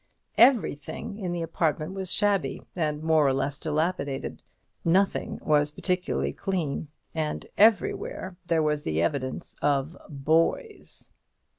[0.39, 4.41] Everything in the apartment was shabby, and more or less dilapidated;
[4.83, 11.11] nothing was particularly clean; and everywhere there was the evidence of boys.